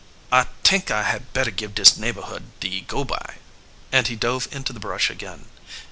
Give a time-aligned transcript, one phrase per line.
[0.31, 3.35] "I t'ink I had better give dis neighborhood de go by,"
[3.91, 5.45] and he dove into the brush again.